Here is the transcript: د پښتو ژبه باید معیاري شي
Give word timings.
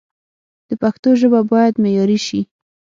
د 0.69 0.71
پښتو 0.81 1.09
ژبه 1.19 1.39
باید 1.51 1.73
معیاري 1.83 2.19
شي 2.27 2.41